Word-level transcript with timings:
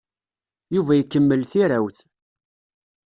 Yuba 0.75 0.93
ikemmel 0.95 1.41
tirawt. 1.51 1.97